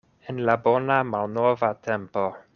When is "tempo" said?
1.91-2.29